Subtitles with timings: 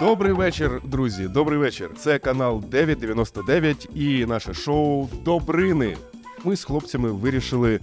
[0.00, 1.28] Добрий вечір, друзі.
[1.28, 1.90] Добрий вечір.
[1.96, 5.96] Це канал 999 і наше шоу Добрини.
[6.44, 7.80] Ми з хлопцями вирішили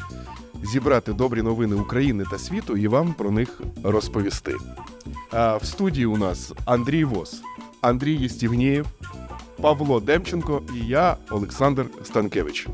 [0.63, 4.55] зібрати добрі новини України та світу і вам про них розповісти.
[5.31, 7.41] А в студії у нас Андрій Вос,
[7.82, 8.86] Андрій Єстівнієв,
[9.61, 12.68] Павло Демченко і я, Олександр Станкевич.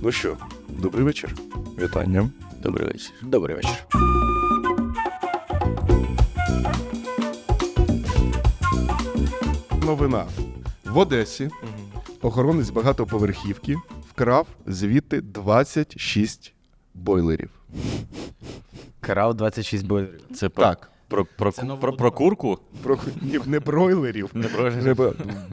[0.00, 0.36] Ну що,
[0.68, 1.34] добрий вечір.
[1.78, 2.30] Вітання.
[2.62, 3.12] Добрий вечір.
[3.22, 3.86] Добрий вечір.
[9.86, 10.26] Новина
[10.84, 11.50] в Одесі.
[12.22, 13.76] Охоронець багатоповерхівки
[14.10, 16.52] вкрав звідти 26
[16.94, 17.50] бойлерів.
[19.00, 20.20] Крав 26 бойлерів.
[20.34, 22.58] Це про, Так, про, про, Це нового про, про курку?
[22.82, 24.94] про ні, не бройлерів, Не про не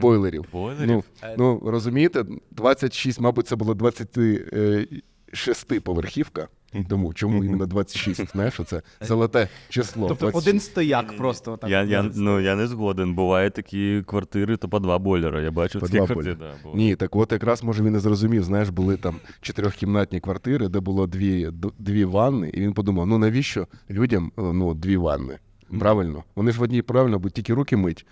[0.00, 0.44] бойлерів.
[0.52, 0.86] бойлерів?
[0.86, 1.04] Ну,
[1.38, 6.48] ну розумієте, 26, мабуть, це було 26 поверхівка.
[6.88, 8.30] Тому чому іменно 26?
[8.32, 10.08] Знаєш, це золоте число.
[10.08, 10.48] Тобто 26.
[10.48, 11.70] один стояк просто так.
[11.70, 13.14] я, я, ну, я не згоден.
[13.14, 15.40] Бувають такі квартири, то по два бойлера.
[15.40, 16.34] Я бачу По такі два квартири.
[16.34, 18.44] Да, бо- Ні, так от якраз може він не зрозумів.
[18.44, 23.66] Знаєш, були там чотирьохкімнатні квартири, де було дві, дві ванни, і він подумав: ну навіщо
[23.90, 25.38] людям е, ну, дві ванни?
[25.80, 26.24] Правильно?
[26.36, 28.06] Вони ж в одній правильно, бо тільки руки мить.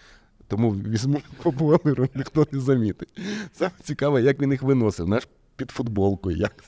[0.49, 3.09] Тому візьму по бойлеру, ніхто не замітить.
[3.53, 5.07] Саме цікаве, як він їх виносив.
[5.07, 6.37] Знаєш, під футболкою.
[6.37, 6.65] Як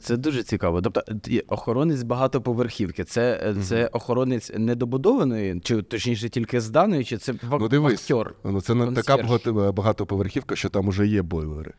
[0.00, 0.16] це?
[0.16, 0.82] Дуже цікаво.
[0.82, 1.02] Тобто,
[1.48, 3.04] охоронець багатоповерхівки.
[3.04, 8.34] Це, це охоронець недобудованої, чи точніше тільки зданої, чи це вак- Ну дивись, вахтер?
[8.44, 9.16] ну, це не така
[9.72, 11.72] багатоповерхівка, що там уже є бойлери.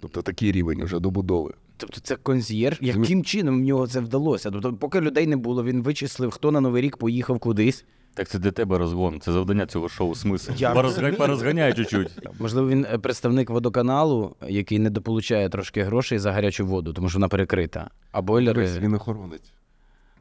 [0.00, 1.54] Тобто такий рівень вже добудови.
[1.76, 2.78] Тобто це консьєрж.
[2.80, 4.50] Яким чином в нього це вдалося?
[4.50, 7.84] Тобто, поки людей не було, він вичислив, хто на Новий рік поїхав кудись.
[8.14, 9.20] Так це для тебе розгон.
[9.20, 10.52] Це завдання цього шоу смисл.
[10.56, 11.16] Я Порозга-.
[11.16, 12.18] Порозганяй чуть-чуть.
[12.40, 17.28] Можливо, він е, представник водоканалу, який недополучає трошки грошей за гарячу воду, тому що вона
[17.28, 17.90] перекрита.
[18.12, 18.68] А бойлери.
[18.78, 19.52] Він охоронець.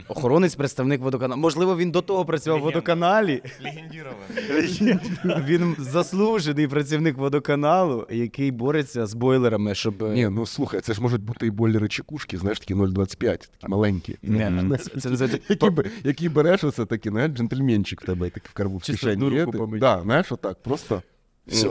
[0.08, 1.42] Охоронець, представник водоканалу.
[1.42, 3.42] Можливо, він до того працював в водоканалі.
[5.48, 10.04] Він заслужений працівник водоканалу, який бореться з бойлерами, щоб.
[10.04, 13.48] е, Ні, ну слухай, це ж можуть бути і бойлери чекушки, знаєш, такі 0,25, такі
[13.68, 14.18] маленькі.
[14.22, 18.50] Не, це, це називається Які, б- які береш оце такі, знаєш, джентльменчик в тебе такий
[18.50, 19.26] в карбу в Чисто кишені.
[19.26, 19.80] одну є, ти- помить.
[19.82, 21.02] Да, знаєш, отак, просто
[21.48, 21.70] все.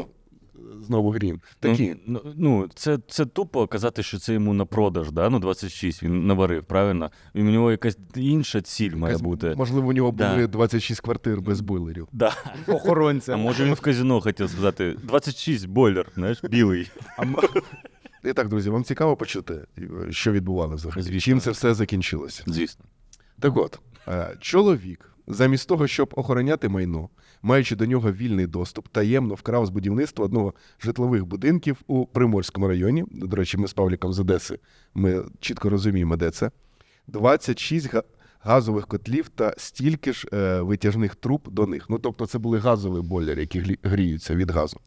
[0.82, 1.41] Знову грін.
[1.60, 1.97] Такі.
[2.06, 5.31] Ну, ну це, це тупо казати, що це йому на продаж, да?
[5.31, 7.10] ну 26 він наварив, правильно?
[7.34, 9.54] І у нього якась інша ціль має якась- бути.
[9.56, 10.31] Можливо, у нього Да.
[10.34, 12.09] були 26 квартир без бойлерів.
[12.12, 12.32] Да.
[12.66, 13.34] охоронця.
[13.34, 16.91] А може він в казино хотів сказати 26 бойлер, знаєш, білий.
[18.25, 19.66] І так, друзі, вам цікаво почути,
[20.10, 21.03] що відбувалося взагалі?
[21.03, 21.20] Звісно.
[21.20, 22.43] Чим це все закінчилося?
[22.47, 22.84] Звісно.
[23.41, 27.09] Так от, е, чоловік, замість того, щоб охороняти майно,
[27.42, 33.04] маючи до нього вільний доступ, таємно вкрав з будівництва одного житлових будинків у Приморському районі.
[33.10, 34.58] До речі, ми з Павліком з Одеси,
[34.94, 36.50] ми чітко розуміємо, де це.
[37.06, 38.02] 26 га-
[38.40, 41.86] газових котлів та стільки ж е, витяжних труб до них.
[41.90, 44.80] Ну, тобто, це були газові бойлери, які гріються від газу.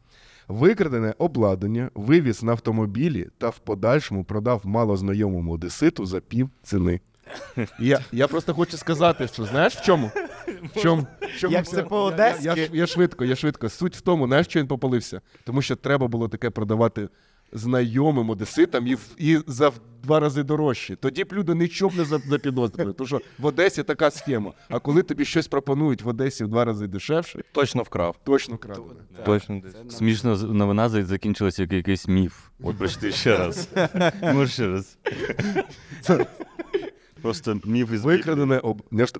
[0.47, 6.99] Викрадене обладнання вивіз на автомобілі та в подальшому продав малознайомому одеситу за пів ціни.
[7.79, 10.11] Я, я просто хочу сказати, що знаєш в чому?
[10.75, 11.07] В чому?
[11.21, 12.43] В чому Як це по-одеськи?
[12.45, 13.69] Я, я, я швидко, я швидко.
[13.69, 15.21] Суть в тому, знаєш, що він попалився?
[15.43, 17.09] Тому що треба було таке продавати
[17.55, 20.95] знайомим одеситам і, в- і за в два рази дорожче.
[20.95, 22.93] Тоді б люди нічого б не за- запідозрили.
[22.93, 24.51] Тому що в Одесі така схема.
[24.69, 28.15] А коли тобі щось пропонують в Одесі в два рази дешевше, Точно вкрав.
[28.23, 28.99] точно крадене.
[29.25, 29.97] Точно десь.
[29.97, 32.37] Смішно з- новина за- закінчилася як якийсь міф.
[32.63, 33.69] От прочти ще раз.
[34.33, 34.97] Може ще раз.
[37.23, 38.81] Просто міф із Викрадене об...
[38.91, 39.13] не ж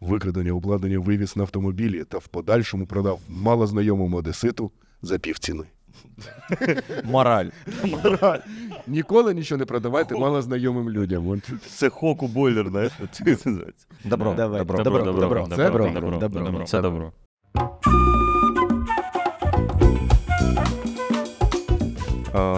[0.00, 4.70] Викрадене обладнання вивіз на автомобілі та в подальшому продав малознайомому одеситу
[5.02, 5.64] за півціни.
[7.04, 7.48] Мораль.
[8.86, 11.42] Ніколи нічого не продавайте малознайомим людям.
[11.66, 12.92] Це хоку бойлер, знаєш?
[14.04, 14.34] Добро.
[14.34, 14.58] Добро.
[14.58, 15.88] Добро, добро, добро,
[16.20, 17.12] добро, добро,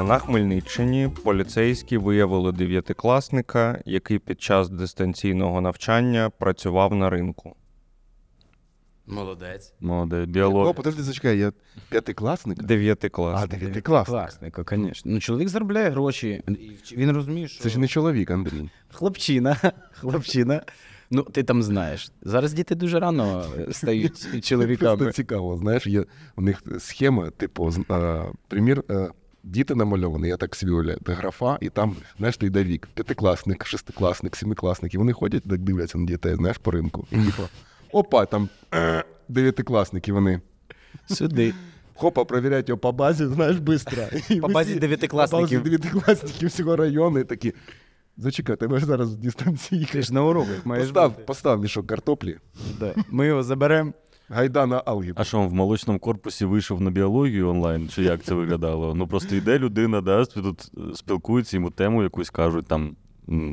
[0.08, 7.56] На Хмельниччині поліцейські виявили дев'ятикласника, який під час дистанційного навчання працював на ринку.
[9.06, 9.74] Молодець.
[9.80, 11.52] Молоде, О, подожди, зачекай, я
[11.88, 12.58] п'ятикласник?
[12.60, 13.50] А, Дев'ятикласник.
[13.60, 14.16] дев'ятикласник.
[14.16, 15.12] Класненько, звісно.
[15.12, 16.42] Ну, чоловік заробляє гроші.
[16.90, 18.70] і Він розуміє, що Це ж не чоловік, Андрій.
[18.92, 19.56] хлопчина.
[19.92, 20.62] Хлопчина.
[21.10, 22.12] Ну, ти там знаєш.
[22.22, 25.12] Зараз діти дуже рано е, стають чоловіками.
[25.12, 26.04] цікаво, знаєш, є
[26.36, 29.08] у них схема, типу, а, примір, а,
[29.44, 33.66] діти намальовані, я так собі уявляю, де графа, і там, знаєш, ти йде вік, п'ятикласник,
[33.66, 37.06] шестикласник, семикласник, і вони ходять, так дивляться на дітей, знаєш, по ринку.
[37.10, 37.42] І типу,
[37.92, 38.48] опа, там
[39.28, 40.40] дев'ятикласники вони.
[41.06, 41.54] Сюди.
[41.94, 43.90] Хопа, проверять його по базі, знаєш, швидко.
[44.40, 45.48] По базі дев'ятикласників.
[45.48, 47.54] По базі дев'ятикласників всього району і такі.
[48.16, 49.88] Зачекай, тебе ж зараз з дистанції.
[49.92, 51.22] Ти ж на уроках маєш Постав, бути.
[51.22, 52.36] постав мішок картоплі.
[52.80, 52.94] Да.
[53.10, 53.92] Ми його заберемо.
[54.28, 55.14] Гайда на алгебру.
[55.16, 58.94] А що, в молочному корпусі вийшов на біологію онлайн, чи як це виглядало?
[58.94, 62.96] Ну просто йде людина, да, тут е, спілкується, йому тему якусь кажуть, там,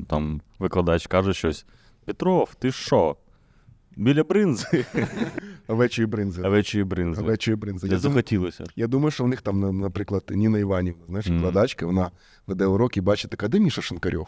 [0.08, 1.66] там викладач каже щось.
[2.06, 3.16] Петров, ти що?
[3.98, 4.86] Біля бринзи.
[5.68, 6.42] Овечої бринзи.
[6.42, 7.22] Овечої бринзи.
[7.22, 7.88] Овечої бринзи.
[7.88, 8.64] Я Я захотілося.
[8.76, 12.12] я думаю, що в них там, наприклад, Ніна Іванівна, знаєш, викладачка, вона
[12.48, 14.28] веде урок і бачить така, де Міша Шинкарьов?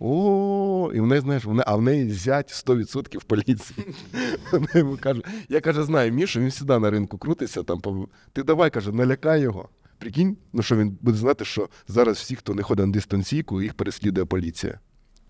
[0.00, 3.94] О, і в неї, знаєш, вона, а в неї зять 100% поліції.
[4.52, 7.62] Вона йому каже, я каже, знаю Мішу, він завжди на ринку крутиться.
[7.62, 9.68] Там, ти давай, каже, налякай його.
[9.98, 13.74] Прикинь, ну що він буде знати, що зараз всі, хто не ходить на дистанційку, їх
[13.74, 14.80] переслідує поліція.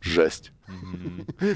[0.02, 0.52] Жесть.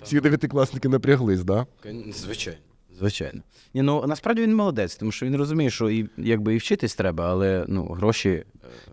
[0.02, 1.66] Всі дев'ятикласники напряглись, да?
[2.12, 2.60] Звичайно.
[2.98, 3.40] Звичайно.
[3.74, 7.30] Ні, ну насправді він молодець, тому що він розуміє, що і, якби і вчитись треба,
[7.30, 8.44] але ну, гроші.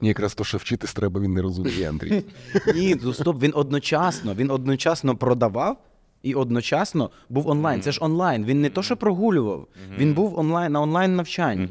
[0.02, 2.24] Ні, якраз то, що вчитись треба, він не розуміє, Андрій.
[2.76, 5.78] Ні, ну стоп, він одночасно, він одночасно продавав
[6.24, 7.82] і одночасно був онлайн.
[7.82, 8.46] Це ж онлайн.
[8.46, 9.68] Він не то, що прогулював,
[9.98, 11.68] він був онлайн на онлайн навчанні.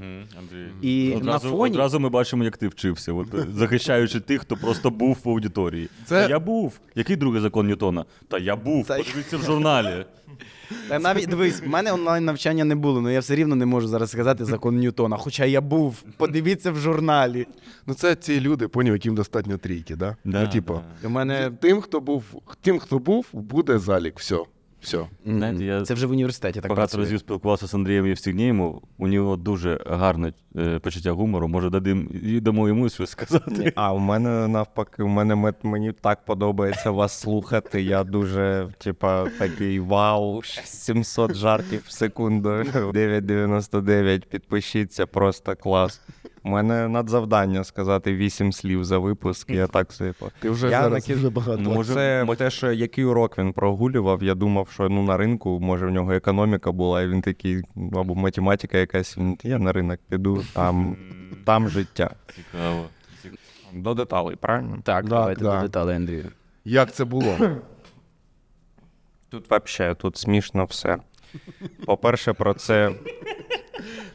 [0.82, 4.56] І на одразу, фоні- одразу ми бачимо, як ти вчився, от, е, захищаючи тих, хто
[4.56, 5.88] просто був в аудиторії.
[6.06, 6.78] Це- Та я був.
[6.94, 8.04] Який другий закон Ньютона?
[8.28, 8.86] Та я був.
[8.86, 10.04] Та- Подивіться в журналі.
[10.88, 13.88] Та навіть дивись, в мене онлайн навчання не було, але я все рівно не можу
[13.88, 15.16] зараз сказати закон Ньютона.
[15.16, 16.02] Хоча я був.
[16.16, 17.46] Подивіться в журналі.
[17.86, 20.16] Ну, це ці люди, поняв, яким достатньо трійки, да?
[20.24, 22.24] Да, ну, типу, У мене тим, хто був,
[22.60, 24.18] тим, хто був, буде залік.
[24.18, 24.38] Все.
[24.82, 25.06] Все.
[25.26, 27.00] Знаєте, я це вже в університеті так Багато працює.
[27.00, 28.60] разів спілкувався з Андрієм Євстігнєєм.
[28.98, 31.48] У нього дуже гарне е, почуття гумору.
[31.48, 33.72] Може, дадим, і дамо йому щось сказати.
[33.76, 37.82] А у мене навпаки, у мене мет- мені так подобається вас слухати.
[37.82, 44.26] Я дуже, типа, такий вау, 700 жартів в секунду, 9,99.
[44.26, 46.00] Підпишіться, просто клас.
[46.44, 49.50] У мене надзавдання сказати 8 слів за випуск.
[49.50, 50.12] Я так собі.
[50.18, 51.58] по- Ти вже Я зараз дуже багато.
[51.62, 55.60] Ну, може, Це те, що який урок він прогулював, я думав, що ну на ринку,
[55.60, 57.62] може, в нього економіка була, і він такий,
[57.94, 59.18] або математика якась.
[59.18, 60.96] Він, я на ринок піду, там,
[61.44, 62.10] там життя.
[62.34, 62.84] Цікаво.
[63.72, 64.78] До деталей, правильно?
[64.84, 65.56] Так, Да, давайте да.
[65.56, 66.24] до деталей, Андрію.
[66.64, 67.36] Як це було?
[69.28, 70.98] Тут взагалі, тут смішно все.
[71.86, 72.90] По-перше, про це.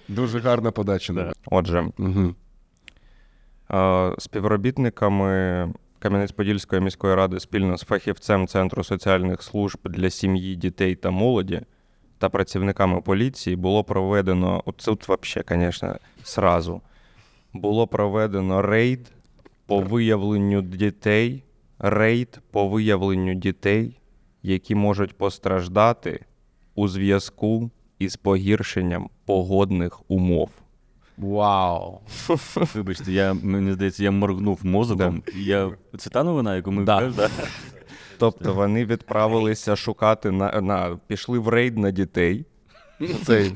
[0.07, 1.13] Дуже гарна подача.
[1.13, 1.33] Да.
[1.45, 2.35] Отже, Угу.
[3.71, 5.27] е, співробітниками
[6.01, 11.61] Кам'янець-Подільської міської ради спільно з фахівцем Центру соціальних служб для сім'ї, дітей та молоді
[12.17, 16.81] та працівниками поліції було проведено, тут взагалі, звісно, сразу,
[17.53, 19.11] було проведено рейд
[19.65, 21.43] по виявленню дітей,
[21.79, 23.99] рейд по виявленню дітей,
[24.43, 26.25] які можуть постраждати
[26.75, 30.49] у зв'язку із погіршенням погодних умов.
[31.17, 31.99] Вау.
[32.75, 35.23] Вибачте, я, мені здається, я моргнув мозоком.
[35.35, 35.71] Я...
[35.97, 37.13] Це та новина, яку ми Да.
[37.15, 37.29] да?
[38.19, 42.45] Тобто вони відправилися шукати на, на пішли в рейд на дітей,
[43.25, 43.53] Цей.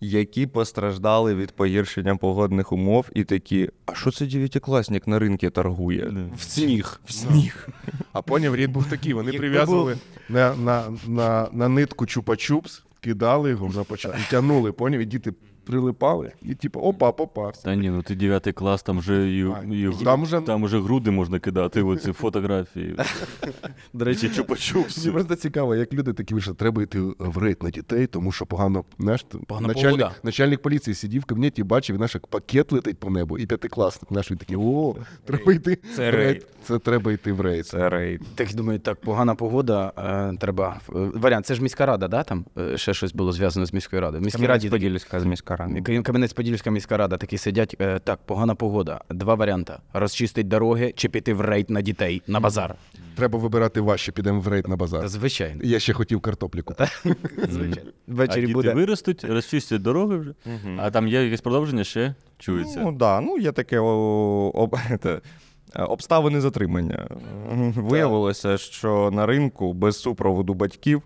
[0.00, 6.12] які постраждали від погіршення погодних умов, і такі: а що це дев'ятикласник на ринку торгує?
[6.36, 7.00] В сніг.
[7.04, 7.68] В сніг.
[8.12, 9.14] А поняв, рід був такий.
[9.14, 9.98] Вони прив'язували
[10.28, 15.32] на, на, на, на нитку чупа-чупс, кидали його на початку, і тягнули, поняв, і діти
[15.64, 17.62] прилипали, і типу, опа, попався.
[17.62, 20.80] Та ні, ну ти дев'ятий клас, там вже і, А, і, там вже- там уже
[20.80, 22.96] груди можна кидати, оці фотографії.
[23.92, 24.30] До речі,
[24.98, 28.46] Мені просто цікаво, як люди такі вийшли, треба йти в рейд на дітей, тому що
[28.46, 29.26] погано, знаєш,
[29.60, 33.46] начальник, начальник поліції сидів в кабінеті і бачив, знаєш, як пакет летить по небу, і
[33.46, 36.46] п'ятикласник наш він такий, о, треба йти Це рейд.
[36.64, 37.66] Це треба йти в рейд.
[37.66, 38.20] Це рейд.
[38.34, 39.92] Так думаю, так, погана погода.
[39.98, 40.80] Е, треба.
[40.88, 42.22] е, Варіант, це ж міська рада, да?
[42.22, 44.22] Там е, ще щось було зв'язано з міською радою.
[44.22, 45.74] В міській раді такі- з міська рада.
[45.74, 47.76] Кам- Кам'янець-Подільська міська рада такі сидять.
[47.80, 49.00] Е, так, погана погода.
[49.10, 52.74] Два варіанти: розчистить дороги чи піти в рейд на дітей на базар.
[53.16, 55.00] Треба вибирати важче, підемо в рейд на базар.
[55.00, 55.60] Та звичайно.
[55.64, 56.90] Я ще хотів картоплі купити.
[57.50, 57.90] Звичайно.
[58.08, 58.74] А Ввечері діти буде.
[58.74, 60.34] виростуть, розчистять дороги вже.
[60.78, 62.80] А там є якесь продовження ще чується.
[62.80, 65.20] Ну, да, ну є таке о, об, те,
[65.76, 67.06] е, обставини затримання.
[67.76, 71.02] Виявилося, що на ринку без супроводу батьків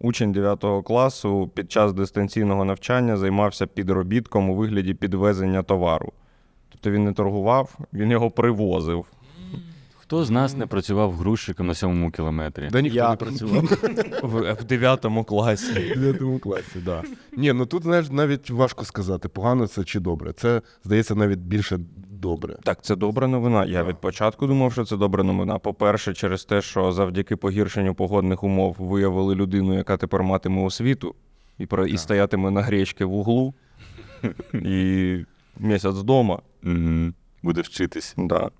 [0.00, 6.12] учень 9 класу під час дистанційного навчання займався підробітком у вигляді підвезення товару.
[6.68, 9.04] Тобто він не торгував, він його привозив.
[9.98, 12.68] Хто з нас не працював грузчиком на сьомому кілометрі?
[12.72, 13.62] Де ніхто Я- не працював.
[14.22, 15.92] В, в 9 класі.
[15.96, 17.02] В 9 класі, да.
[17.36, 20.32] Ні, ну тут знаєш, навіть важко сказати, погано це чи добре.
[20.32, 21.78] Це, здається, навіть більше
[22.26, 22.56] добре.
[22.62, 23.64] Так, це добра новина.
[23.64, 25.58] Я від початку думав, що це добра новина.
[25.58, 31.14] По-перше, через те, що завдяки погіршенню погодних умов виявили людину, яка тепер матиме освіту,
[31.58, 33.54] і, про, і стоятиме на гречки в углу,
[34.54, 35.18] і
[35.60, 36.38] місяць вдома.
[36.64, 37.12] Угу.
[37.42, 38.14] Буде вчитись.
[38.18, 38.50] Да.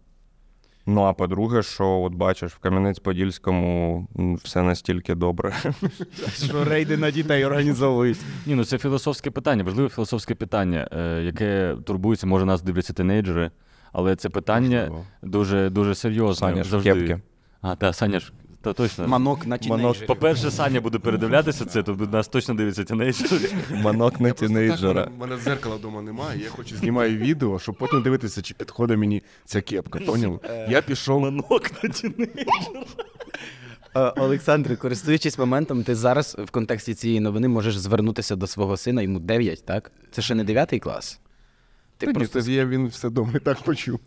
[0.89, 4.07] Ну а по-друге, що от бачиш, в Кам'янець-Подільському
[4.45, 5.53] все настільки добре.
[6.45, 8.19] Що рейди на дітей організовують.
[8.47, 13.51] Ні, ну це філософське питання, важливе філософське питання, е, яке турбується, може нас дивляться тинейджери,
[13.93, 14.91] але це питання
[15.23, 16.49] дуже, дуже серйозне.
[16.49, 17.21] Саня завжди.
[17.61, 18.33] А, так, Саня ж,
[18.67, 19.09] та точно.
[19.09, 20.07] Манок на тінейджерів.
[20.07, 23.49] По-перше, Саня буде передивлятися це, то нас точно дивиться тінейджери.
[23.71, 25.09] Манок на У тінейджера.
[25.19, 29.61] мене дзеркала вдома немає, я хочу знімаю відео, щоб потім дивитися, чи підходить мені ця
[29.61, 29.99] кепка.
[29.99, 30.41] Поняв?
[30.69, 31.21] Я пішов.
[31.21, 32.85] Манок на тінейджера.
[33.97, 39.03] Е, Олександре, користуючись моментом, ти зараз в контексті цієї новини можеш звернутися до свого сина,
[39.03, 39.93] йому 9, так?
[40.11, 41.21] Це ще не 9 клас.
[41.99, 44.01] Ти Та просто це я він все дома і так почув.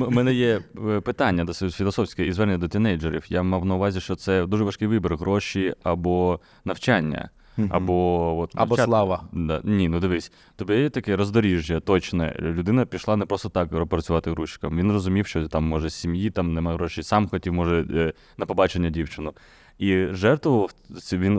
[0.00, 3.24] У мене є е, питання досить філософське і звернення до тінейджерів.
[3.28, 7.30] Я мав на увазі, що це дуже важкий вибір: гроші або навчання,
[7.70, 9.24] або от Або навчати- слава.
[9.32, 9.60] Да.
[9.64, 12.36] Ні, ну дивись, тобі є таке роздоріжжя, точне.
[12.40, 14.78] Людина пішла не просто так працювати грузчиком.
[14.78, 18.46] Він розумів, що там може з сім'ї, там немає грошей, сам хотів, може, е, на
[18.46, 19.32] побачення дівчину.
[19.78, 20.70] І жертвував
[21.12, 21.38] він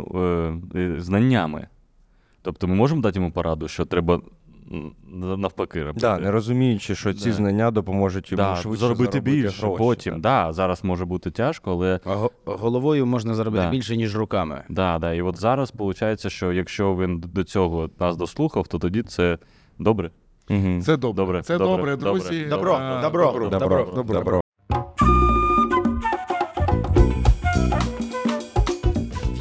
[0.76, 1.68] е, знаннями.
[2.42, 4.22] Тобто ми можемо дати йому пораду, що треба
[5.38, 6.00] навпаки робити.
[6.08, 7.36] Да, не розуміючи, що ці Да.
[7.36, 10.22] знання допоможуть йому Да, швидше заробити більше гроші, потім.
[10.22, 10.54] Да.
[10.54, 13.70] зараз може бути тяжко, але А головою можна заробити Да.
[13.70, 14.64] більше, ніж руками.
[14.70, 15.14] да, да.
[15.14, 19.38] І от зараз виходить, що якщо він до цього нас дослухав, то тоді це
[19.80, 20.12] добре.
[20.84, 21.14] Це добре.
[21.26, 22.12] Добре, Це добре, добре, добре.
[22.22, 22.46] друзі.
[22.50, 24.20] Добро, А, добро, добро, добро, добро.
[24.20, 24.42] Добро.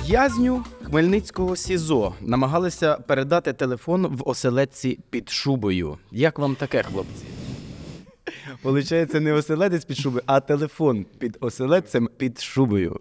[0.06, 5.98] В'язню Хмельницького СІЗО намагалися передати телефон в оселедці під шубою.
[6.12, 7.24] Як вам таке, хлопці?
[8.62, 13.00] Получається, не оселедець під шубою, а телефон під оселедцем під шубою.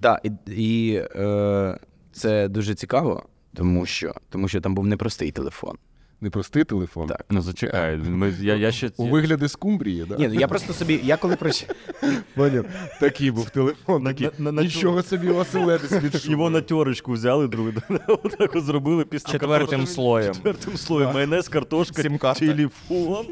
[0.00, 1.78] Так, і, і е,
[2.12, 5.76] це дуже цікаво, тому що, тому що там був непростий телефон.
[6.22, 7.06] Непростий телефон.
[7.08, 7.24] Так.
[7.30, 7.96] Ну зачекай.
[7.96, 10.16] Ми, я, я ще У вигляді скумбрії, да?
[10.16, 11.76] Ні, ну я просто собі, я коли прочитав.
[12.34, 12.64] Поняв?
[13.00, 14.02] Такий був телефон.
[14.02, 17.74] На- такий, на- на- Нічого собі оселедець від його на тьорочку взяли, другий
[18.08, 20.34] отак от зробили після Четвертим слоєм.
[20.34, 21.14] Четвертим слоєм.
[21.14, 22.02] Майонез, картошка,
[22.34, 23.26] телефон.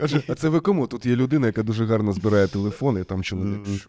[0.00, 0.86] Каже, а це ви кому?
[0.86, 3.88] Тут є людина, яка дуже гарно збирає телефони, і там чоловік.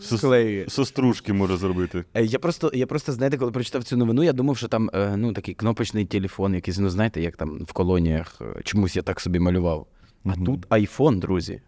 [0.00, 0.64] Склеює.
[0.68, 2.04] Сострушки може зробити.
[2.14, 5.16] Е, Я просто, я просто, знаєте, коли прочитав цю новину, я думав, що там е,
[5.16, 9.20] ну, такий кнопочний телефон, якийсь, ну знаєте, як там в колоніях е, чомусь я так
[9.20, 9.86] собі малював.
[10.24, 11.60] А тут айфон, друзі.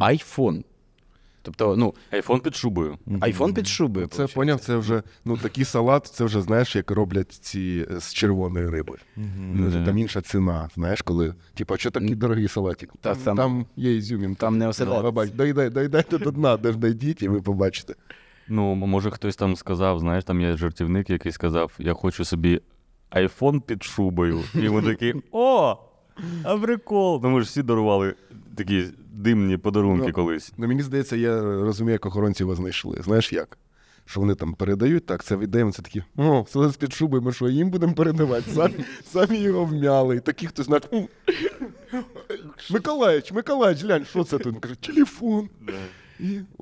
[0.00, 0.64] Айфон.
[1.42, 2.98] Тобто, ну, Айфон під шубою.
[3.20, 4.06] айфон під шубою.
[4.06, 4.34] Це виходить.
[4.34, 8.66] поняв, це вже ну такий салат, це вже знаєш, як роблять ці е, з червоної
[8.66, 8.98] риби.
[9.16, 9.84] Да.
[9.84, 12.92] Там інша ціна, знаєш, коли, типа, що такий дорогий салатик?
[13.00, 14.40] Та там, там- є ізюмінка.
[14.40, 14.72] там не.
[15.02, 17.94] Побач, дойдай, дойдайте до дна, де ж дойдіть, і ви побачите.
[18.48, 22.60] Ну, може, хтось там сказав, знаєш, там є жартівник, який сказав: я хочу собі
[23.10, 24.40] айфон під шубою.
[24.54, 25.76] І ми такі: о!
[26.44, 27.20] А прикол!
[27.22, 28.14] Ну, ми ж всі дарували
[28.56, 30.52] такі димні подарунки Ну, колись.
[30.56, 32.98] Ну, мені здається, я розумію, як охоронці його знайшли.
[33.04, 33.58] Знаєш як?
[34.06, 37.48] Що вони там передають, так, це віддаємо, це такі, о, салат з-під шуби, ми що,
[37.48, 38.50] їм будемо передавати?
[38.50, 40.16] Самі, самі його вмяли.
[40.16, 41.08] І такі, хтось знає, «М,
[42.70, 44.58] Миколаїч, Миколаїч, глянь, що це тут?
[44.60, 45.48] Каже, телефон.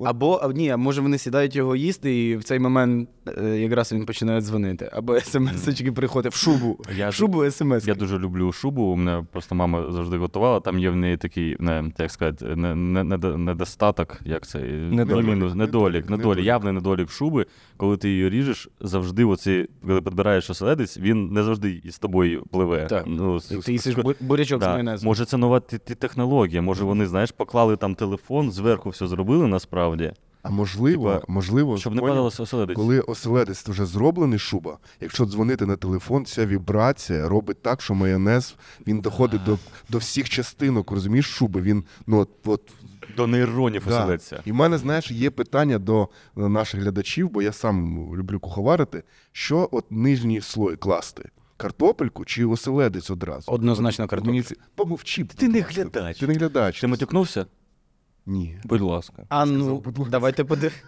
[0.05, 4.05] Або ні, а може вони сідають його їсти, і в цей момент е, якраз він
[4.05, 4.89] починає дзвонити.
[4.93, 6.77] Або смс-очки приходять в шубу.
[6.97, 7.87] Я в шубу смс.
[7.87, 8.83] Я дуже люблю шубу.
[8.83, 10.59] У мене просто мама завжди готувала.
[10.59, 14.59] Там є в неї такий, не, як сказати, не, не, недо- недостаток, як це?
[14.91, 15.27] Недолік.
[15.27, 17.45] Мінус, недолік, недолік, явний недолік шуби.
[17.77, 22.85] Коли ти її ріжеш, завжди оці, коли підбираєш оселедець, він не завжди із тобою пливе.
[22.85, 23.03] Так.
[23.07, 25.07] Ну, Ти, їсиш бурячок з майонезом.
[25.07, 25.59] Може, це нова
[25.99, 26.61] технологія.
[26.61, 31.95] Може, вони, знаєш, поклали там телефон, зверху все зробили насправді, А можливо, Типа, можливо, щоб
[31.95, 32.75] не падалося оселедець.
[32.75, 38.55] коли оселедець вже зроблений шуба, якщо дзвонити на телефон, ця вібрація робить так, що майонез
[38.87, 39.57] він доходить до,
[39.89, 41.61] до всіх частинок, розумієш, шуби.
[41.61, 42.61] Він ну от, от
[43.17, 43.97] До нейронів Да.
[43.99, 44.41] оселедця.
[44.45, 49.03] І в мене, знаєш, є питання до е, наших глядачів, бо я сам люблю куховарити.
[49.31, 51.29] Що от нижній слой класти?
[51.57, 53.51] Картопельку чи оселедець одразу?
[53.51, 54.31] Однозначно картоплю.
[54.31, 54.43] Мені.
[54.75, 55.23] Помовчи.
[55.23, 56.19] Ти не глядач.
[56.19, 56.81] Ти не глядач.
[56.81, 57.45] Ти матюкнувся?
[58.25, 58.57] Ні.
[58.63, 59.25] Будь ласка.
[59.29, 60.11] А ну, будь ласка.
[60.11, 60.83] давайте подивимося.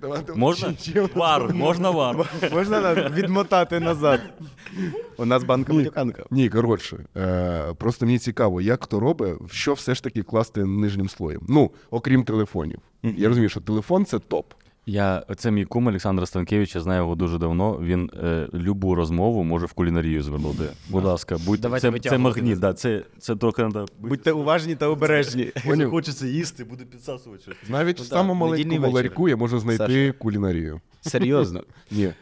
[0.00, 0.74] Давайте Можна?
[1.14, 2.30] Вар, можна вар.
[2.52, 4.20] Можна нам відмотати назад.
[5.16, 6.24] У нас банка матюканка.
[6.30, 11.08] Ні, коротше, е, просто мені цікаво, як хто робить, що все ж таки класти нижнім
[11.08, 11.40] слоєм.
[11.48, 12.78] Ну, окрім телефонів.
[13.02, 14.52] Я розумію, що телефон це топ.
[14.88, 17.78] Я, це мій кум Олександр Станкевич, я знаю його дуже давно.
[17.82, 20.64] Він е, любу розмову може в кулінарію звернути.
[20.88, 23.86] Будь ласка, будь Давайте це, це магніт, да, це, це трохи треба.
[23.98, 25.52] Будьте уважні та обережні.
[25.66, 25.90] Поняв?
[25.90, 27.54] Хочеться їсти, буде підсасувати щось.
[27.68, 30.12] Навіть Ну в да, самому маленькому ларьку я можу знайти Саша.
[30.18, 30.80] кулінарію.
[31.00, 31.62] Серйозно.
[31.90, 32.12] Ні.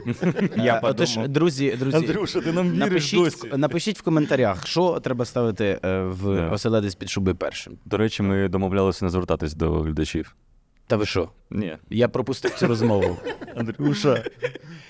[0.56, 3.48] Я Отож, друзі, друзі, Андрюша, ти нам віриш напишіть, досі.
[3.48, 7.72] в- напишіть в коментарях, що треба ставити е, в оселедець під шуби першим.
[7.84, 10.36] До речі, ми домовлялися не звертатись до глядачів.
[10.88, 11.28] Та ви що?
[11.50, 11.76] Ні.
[11.90, 13.16] Я пропустив цю розмову.
[13.56, 14.24] Андрюша.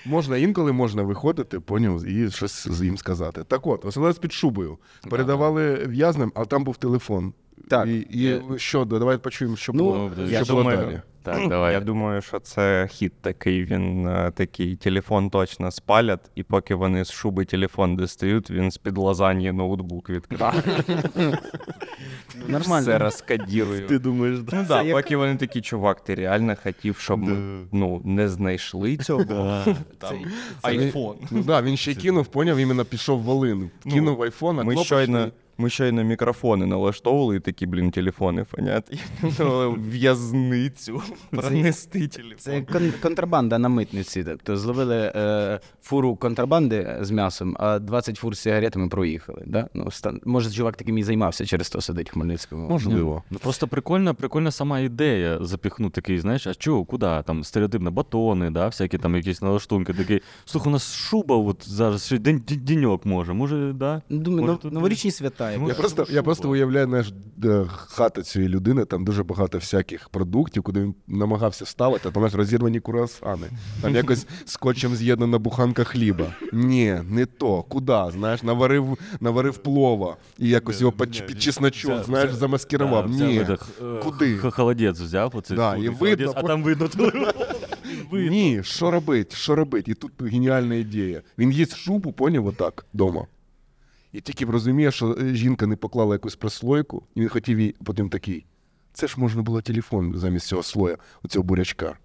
[0.07, 3.45] Можна інколи можна виходити, поняв, і щось з їм сказати.
[3.45, 4.79] Так от, оселець під шубою.
[5.11, 7.33] Передавали в'язним, а там був телефон.
[7.69, 7.89] Так.
[7.89, 11.01] І, і що, давайте почуємо, що Ну, було, я що було далі.
[11.23, 11.73] Так, давай.
[11.73, 13.65] Я думаю, що це хід такий.
[13.65, 18.99] Він е, такий телефон точно спалять, і поки вони з шуби телефон дістають, він з-під
[18.99, 20.63] лазаньї ноутбук відкриває.
[22.49, 22.83] Нормально.
[22.83, 23.81] Все розкодірує.
[23.81, 28.29] Ти думаєш, Ну да, поки вони такі, чувак, ти реально хотів, щоб ми ну, не
[28.29, 29.25] знайшли цього.
[29.99, 30.17] Там,
[30.63, 31.17] айфон.
[31.31, 33.71] Ну да, він ще кинув, поняв, іменно пішов в Волин.
[33.91, 35.05] Кинув айфон, а Ми кнопочний.
[35.05, 35.29] щойно,
[35.61, 39.01] ми щойно мікрофони налаштовували, і такі, блін, телефони фонять.
[39.79, 42.39] В'язницю пронести телефон.
[42.39, 44.25] Це кон- контрабанда на митниці.
[44.25, 49.43] Тобто зловили е, фуру контрабанди з м'ясом, а 20 фур з сигаретами проїхали.
[49.47, 49.69] Да?
[49.75, 50.21] Ну, стан...
[50.25, 52.69] Може, чувак таким і займався, через то сидить в Хмельницькому.
[52.69, 53.23] Можливо.
[53.31, 57.23] Ну просто прикольна, прикольна сама ідея запіхнути такий, знаєш, а чого, куди?
[57.27, 59.93] Там стереотипно, батони, да, всякі там якісь налаштунки.
[59.95, 63.33] Такий, слухай, у нас шуба, от зараз ще день, день- деньок може.
[63.33, 64.03] Може, да?
[64.09, 65.48] Ну, Думаю, Може, ну, тут- новорічні свята.
[65.53, 67.13] Я просто, я просто уявляю, знаєш,
[67.69, 72.35] хата цієї людини, там дуже багато всяких продуктів, куди він намагався вставити, а там знаєш,
[72.35, 73.47] розірвані круасани.
[73.83, 76.27] Там якось скотчем з'єднана буханка хліба.
[76.53, 77.63] Ні, не то.
[77.63, 77.99] Куди?
[78.13, 83.11] Знаєш, наварив, наварив плова і якось його під, під чесночок, взяв- знаєш, взяв- замаскирував.
[83.19, 83.47] Да, Ні.
[84.03, 84.37] Куди?
[84.37, 86.89] х- Холодець взяв, оцей Да, і видно, а там видно.
[88.13, 89.35] Ні, що робить?
[89.35, 89.89] Що робить?
[89.89, 91.23] І тут геніальна ідея.
[91.39, 93.27] Він їсть шубу, поняв, отак, вдома.
[94.13, 97.75] І тільки б розуміє, що е, жінка не поклала якусь прослойку, і він хотів їй
[97.85, 98.47] потім такий.
[98.93, 101.99] Це ж можна було телефон замість цього слоя, оцього бурячка.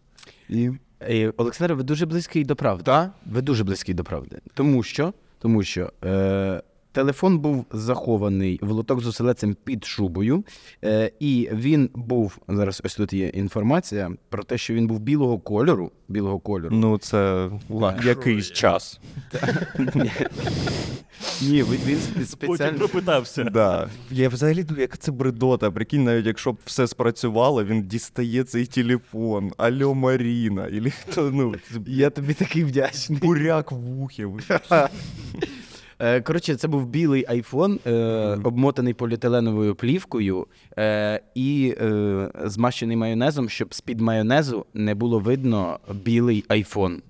[0.50, 0.72] І
[1.10, 2.84] Е, Олександр, ви дуже близький до правди.
[2.84, 3.12] Так?
[3.26, 4.40] Ви дуже близький до правди.
[4.54, 6.62] Тому що, тому що е,
[6.94, 10.44] телефон був захований в лоток з оселедцем під шубою,
[10.84, 12.82] е, і він був зараз.
[12.86, 15.92] Ось тут є інформація про те, що він був білого кольору.
[16.08, 16.76] Білого кольору.
[16.76, 17.50] Ну, це
[18.04, 19.00] якийсь час.
[21.42, 22.78] Ні, він Потім спеціально.
[22.78, 23.44] пропитався.
[23.44, 23.90] Да.
[24.12, 25.72] Я взагалі думаю, як це бредота.
[25.72, 29.52] Прикинь, навіть якщо б все спрацювало, він дістає цей телефон.
[29.58, 30.68] Алло, Маріна.
[30.68, 31.56] Ілі хто, ну,
[31.88, 33.20] Я тобі такий вдячний.
[33.20, 34.28] буряк в ухі.
[36.04, 37.92] Е, Коротше, це був білий айфон, е,
[38.44, 46.46] обмотаний поліетиленовою плівкою е, і е, змащений майонезом, щоб з-під майонезу не було видно білий
[46.48, 47.02] айфон.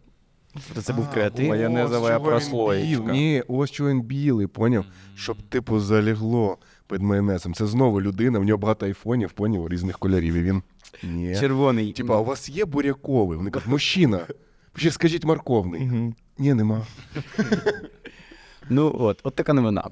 [0.53, 1.49] Тобто це був креатив.
[1.49, 3.11] Майонезова він прослоєчка.
[3.11, 4.85] Ні, ось чого він білий, поняв?
[5.15, 6.57] Щоб, типу, залігло
[6.89, 7.53] під майонезом.
[7.53, 10.33] Це знову людина, в нього багато айфонів, поняв, різних кольорів.
[10.33, 10.61] І він.
[11.03, 11.35] Ні.
[11.39, 11.93] Червоний.
[11.93, 13.37] Типа, у вас є буряковий?
[13.37, 14.19] Вони кажуть, мужчина.
[14.75, 16.13] Ще скажіть морковний.
[16.37, 16.85] Ні, нема.
[18.69, 19.83] Ну от, от така новина.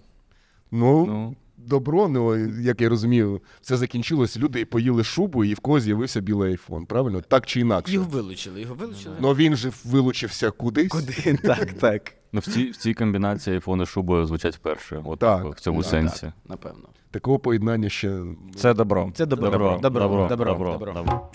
[0.71, 1.35] Ну, Ну.
[1.57, 4.37] добро, ну як я розумію, все закінчилось.
[4.37, 6.85] Люди поїли шубу, і в когось з'явився білий айфон.
[6.85, 7.21] Правильно?
[7.21, 7.93] Так чи інакше.
[7.93, 9.15] Його вилучили, його вилучили.
[9.19, 10.87] Ну він же вилучився кудись.
[10.91, 11.37] Куди?
[11.43, 12.13] Так, так.
[12.33, 15.01] Ну, в цій, в цій комбінації айфони з шубою звучать вперше.
[15.05, 15.55] От Так.
[15.57, 16.21] в цьому Так, сенсі.
[16.21, 16.87] так, напевно.
[17.11, 18.21] Такого поєднання ще.
[18.55, 19.11] Це добро.
[19.13, 19.49] Це добро.
[19.49, 21.29] Добро, Добро, добро, добро, добро, добро, добро.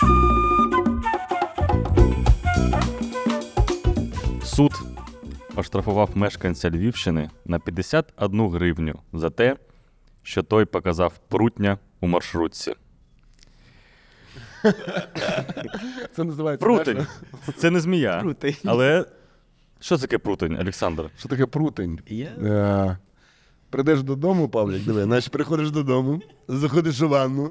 [4.44, 4.72] Суд
[5.56, 9.56] оштрафував мешканця Львівщини на 51 гривню за те,
[10.22, 12.74] що той показав прутня у маршрутці.
[16.16, 16.66] Це називається.
[16.66, 16.94] Прутень.
[16.94, 17.10] знаєш,
[17.56, 18.20] Це не змія.
[18.20, 18.56] Прутень.
[18.64, 19.04] Але
[19.80, 21.10] що таке прутень, Олександр?
[21.18, 22.00] Що таке прутень?
[22.06, 22.24] Є?
[22.42, 22.96] Е,
[23.76, 27.50] Прийдеш додому, Павлік, диви, значить приходиш додому, заходиш у ванну,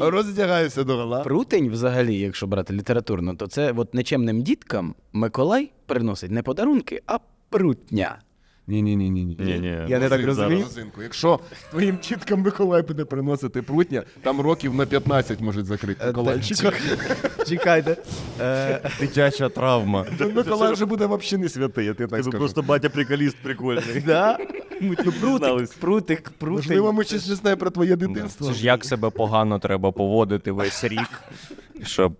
[0.00, 1.22] роздягаєшся до гола.
[1.22, 7.18] Прутень, взагалі, якщо брати літературно, то це от нечемним діткам Миколай приносить не подарунки, а
[7.48, 8.18] прутня.
[8.66, 9.36] Ні, ні, ні, ні, ні.
[9.40, 9.78] Ні, ні.
[9.88, 10.62] Я не так розумію.
[10.62, 11.02] Розинку.
[11.02, 16.72] Якщо твоїм чіткам Миколай буде приносити прутня, там років на 15 можуть закрити Миколайчика.
[17.48, 17.96] Чекайте.
[18.40, 20.06] Е, Дитяча травма.
[20.34, 22.62] Миколай вже буде взагалі не святий, я тобі так скажу.
[22.68, 24.02] батя приколіст прикольний.
[24.06, 24.38] да?
[24.80, 26.40] Ну, прутик, прутик, прутик.
[26.40, 28.46] Можливо, ми щось не знаємо про твоє дитинство.
[28.46, 31.22] Це ж як себе погано треба поводити весь рік,
[31.84, 32.12] щоб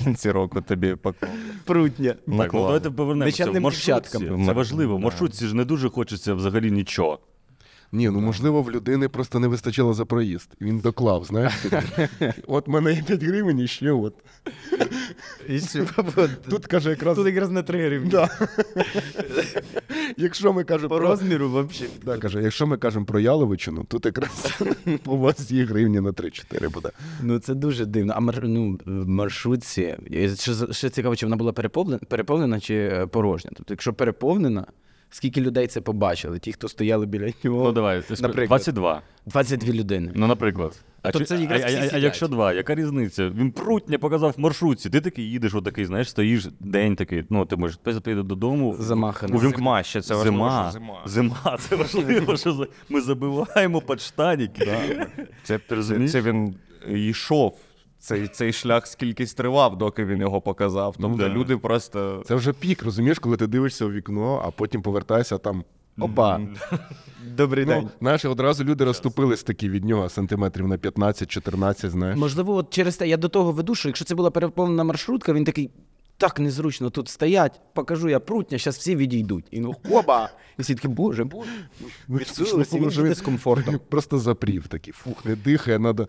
[0.00, 1.34] в кінці року тобі поклали.
[1.64, 2.10] прутня.
[2.10, 3.50] Так, ну давайте повернемося.
[3.50, 3.92] В маршрутці.
[4.18, 4.46] дівчаткам.
[4.46, 4.96] Це важливо.
[4.96, 7.18] В маршрутці ж не дуже хочеться взагалі нічого.
[7.92, 10.50] Ні, ну можливо, в людини просто не вистачило за проїзд.
[10.60, 11.52] Він доклав, знаєш.
[12.46, 14.14] От мене є 5 гривень і ще от.
[15.48, 15.60] І
[16.50, 17.16] Тут каже якраз.
[17.16, 18.10] тут якраз на 3 гривні.
[18.10, 18.28] Да.
[20.16, 21.92] Якщо ми кажемо По про розміру взагалі.
[22.04, 24.62] Да, каже, якщо ми кажемо про Яловичину, тут якраз
[25.06, 26.90] у вас є гривні на 3-4 буде.
[27.22, 28.12] Ну це дуже дивно.
[28.16, 28.40] А мар...
[28.42, 29.96] ну, в маршрутці.
[30.34, 33.50] Ще, ще цікаво, чи вона була переповнена, переповнена чи е, порожня.
[33.56, 34.66] Тобто, якщо переповнена,
[35.10, 36.38] скільки людей це побачили?
[36.38, 37.64] Ті, хто стояли біля нього.
[37.64, 38.48] Ну давай, сп- Наприклад.
[38.48, 39.02] 22.
[39.26, 40.12] 22 людини.
[40.14, 40.80] Ну, наприклад.
[41.02, 43.28] А, то чи- це а, а, а, а якщо два, яка різниця?
[43.28, 44.90] Він прутня показав в маршрутці.
[44.90, 47.24] Ти такий їдеш, отакий, знаєш, стоїш день такий.
[47.30, 48.76] Ну, ти можеш прийти додому.
[48.78, 49.36] Замаханий.
[49.36, 50.62] увімкнути- Зима ще, це важливо, зима.
[50.70, 51.02] що зима.
[51.06, 54.72] Зима, це важливо, що за- ми забиваємо подштаніки.
[55.42, 56.54] Це, це, це він
[56.88, 57.58] йшов.
[57.98, 60.96] Цей, цей шлях скількись тривав, доки він його показав.
[61.00, 61.28] Тобто да.
[61.28, 62.22] люди просто.
[62.26, 65.64] Це вже пік, розумієш, коли ти дивишся у вікно, а потім повертаєшся а там.
[66.00, 66.40] Опа.
[67.36, 67.82] Добрий день.
[67.82, 72.18] Ну, знаєш, одразу люди розступились такі від нього сантиметрів на 15-14, знаєш.
[72.18, 75.44] Можливо, от через те я до того веду, що якщо це була переповнена маршрутка, він
[75.44, 75.70] такий.
[76.20, 79.44] Так незручно тут стоять, покажу я прутня, зараз всі відійдуть.
[79.50, 80.30] І ну оба!
[80.58, 81.50] І всі такі, боже, боже,
[82.08, 83.80] відсунулися, він він з комфортом.
[83.88, 86.06] Просто запрів такий, фух, не дихає, треба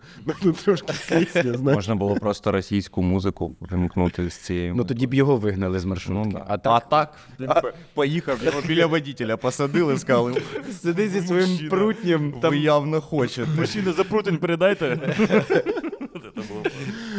[0.64, 1.76] трошки кисня, знаєш.
[1.76, 4.74] Можна було просто російську музику вимкнути з цією.
[4.74, 6.30] Ну тоді б його вигнали з маршрутки.
[6.32, 6.44] Ну, да.
[6.48, 7.48] А так, так він
[7.94, 10.42] поїхав, його біля водителя посадили, сказали,
[10.82, 12.32] сиди зі своїм Мужчина, прутнем.
[12.32, 12.54] ви Там...
[12.54, 13.50] явно хочете.
[13.58, 15.16] Мужчина, за прутень передайте.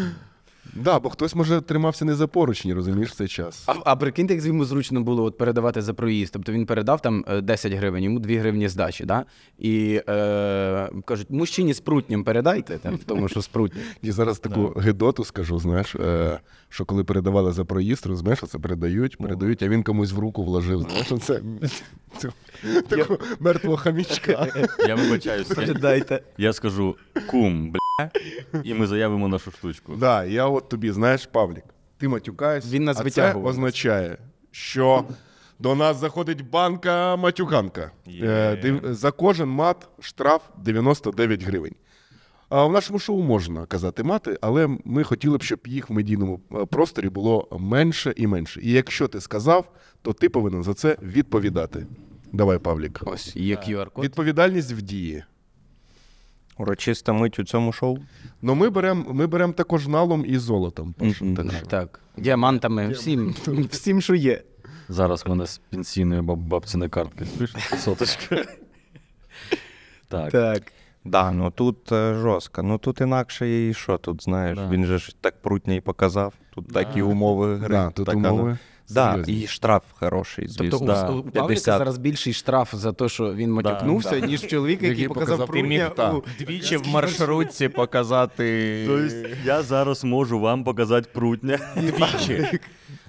[0.73, 3.63] Да, бо хтось, може, тримався не за поручні, розумієш, в цей час.
[3.67, 6.33] А, а прикиньте, як йому зручно було от передавати за проїзд.
[6.33, 9.25] Тобто він передав там е, 10 гривень, йому 2 гривні здачі, да?
[9.59, 13.49] І е, кажуть, мужчині з прутнем передайте, там, тому що з.
[14.01, 19.17] І зараз таку гидоту скажу, знаєш, е, що коли передавали за проїзд, розумієш, це передають,
[19.17, 20.79] передають, а він комусь в руку вложив.
[20.81, 21.07] Знаєш,
[22.17, 22.33] цю
[22.87, 24.47] таку мертвого хамічка.
[24.87, 25.49] Я вибачаюсь.
[25.49, 26.23] Я, Передайте.
[26.37, 26.95] я скажу
[27.27, 27.73] кум,
[28.63, 29.95] і ми заявимо нашу штучку.
[29.95, 31.63] Да, я от тобі, знаєш, Павлік,
[31.97, 33.45] ти матюкаєш, Він нас а це витягував.
[33.45, 34.17] означає,
[34.51, 35.05] що
[35.59, 37.91] до нас заходить банка матюганка.
[38.07, 41.75] Е, див- За кожен мат штраф 99 гривень.
[42.49, 46.41] А в нашому шоу можна казати мати, але ми хотіли б, щоб їх в медійному
[46.55, 48.59] е, просторі було менше і менше.
[48.63, 51.87] І якщо ти сказав, то ти повинен за це відповідати.
[52.33, 52.99] Давай, Павлік.
[53.05, 54.03] Ось є QR-код.
[54.05, 55.23] Відповідальність в дії.
[56.61, 57.97] Урочиста мить у цьому шоу.
[58.41, 60.95] Ну ми беремо ми берем також налом і золотом.
[60.99, 61.35] Мгм.
[61.35, 61.99] Так що- так.
[62.17, 63.35] Діамантами, всім,
[63.71, 64.41] всім, що є.
[64.89, 67.25] Зараз в мене з пенсійної баб- бабціної картки
[67.77, 68.43] соточка.
[70.07, 70.31] Так.
[70.31, 70.71] Так.
[71.05, 72.63] Да, ну тут е, жорстко.
[72.63, 74.57] Ну тут інакше і що тут, знаєш?
[74.57, 74.69] Да.
[74.69, 76.33] Він же ж так прутня і показав.
[76.55, 77.69] Тут такі умови гри.
[77.69, 78.57] Да, тут така, умови
[78.93, 80.65] Да, і штраф хороший, звісно.
[80.69, 81.09] Тобто у, да.
[81.09, 81.63] у Павліка 50.
[81.77, 84.27] зараз більший штраф за те, що він матюкнувся, да.
[84.27, 85.91] ніж чоловік, який, Який показав показав прутня.
[85.99, 88.83] міг, у- Двічі в маршрутці показати.
[88.87, 91.59] Тобто я зараз можу вам показати прутня.
[91.75, 92.59] Двічі.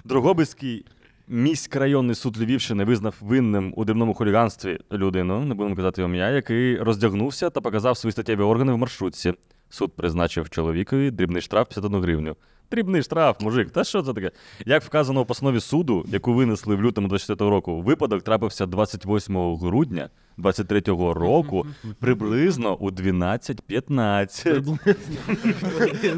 [0.03, 0.85] Дрогобицький
[1.27, 6.77] міськрайонний суд Львівщини визнав винним у дрібному хуліганстві людину, не будемо казати його ім'я, який
[6.77, 9.33] роздягнувся та показав свої статтєві органи в маршрутці.
[9.73, 12.35] Суд призначив чоловікові дрібний штраф 51 гривню.
[12.71, 14.31] Дрібний штраф, мужик, та що це таке?
[14.65, 20.09] Як вказано у постанові суду, яку винесли в лютому 24 року, випадок трапився 28 грудня
[20.37, 21.65] 23-го року,
[21.99, 24.77] приблизно у 12.15.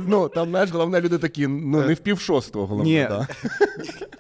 [0.08, 2.92] Ну, там, знаєш, головне, люди такі, ну, не в пів шостого, головне.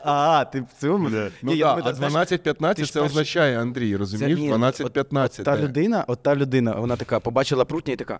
[0.03, 1.09] А, ти в цьому?
[1.09, 4.39] Ну, думаю, а знаєш, 12-15 це, означає, Андрій, розумієш?
[4.39, 5.43] ні, 12-15.
[5.43, 8.19] Та людина, от та людина, вона така побачила прутня і така.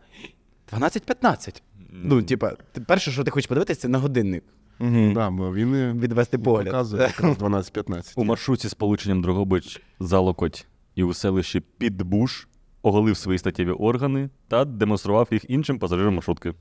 [0.74, 1.62] 12-15.
[1.92, 4.44] Ну, типа, ти перше, що ти хочеш подивитися, це на годинник.
[4.80, 5.12] Угу.
[5.14, 6.66] Да, бо він і Відвести погляд.
[6.66, 8.14] показує якраз 12-15.
[8.16, 12.48] У маршруті з полученням Дрогобич Залокоть і у селищі Підбуш
[12.82, 16.54] оголив свої статтєві органи та демонстрував їх іншим пасажирам маршрутки.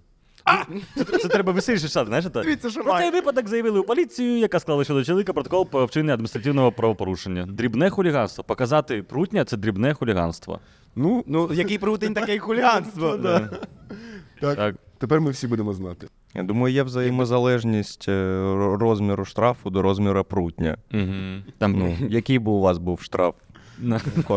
[0.97, 2.25] Це, це треба веселіше читати, знаєш?
[2.25, 2.45] так?
[2.45, 3.11] Дивіться, що Про має.
[3.11, 7.47] цей випадок заявили у поліцію, яка склала щодо чоловіка протокол про вчинення адміністративного правопорушення.
[7.47, 8.45] Дрібне хуліганство.
[8.45, 10.61] Показати прутня це дрібне хуліганство.
[10.97, 13.17] Ну, Ну, який прутень, таке й хуліганство.
[14.41, 14.75] так, Так.
[14.99, 16.07] тепер ми всі будемо знати.
[16.35, 18.43] Я думаю, є взаємозалежність е,
[18.81, 20.77] розміру штрафу до розміру прутня.
[20.95, 21.53] Угу.
[21.59, 23.35] Там, Ну, який би у вас був штраф?